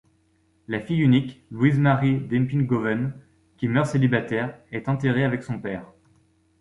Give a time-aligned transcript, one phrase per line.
[0.67, 3.13] La fille unique, Louise-Marie d'Eppinghoven,
[3.57, 5.85] qui meurt célibataire, est enterrée avec son père.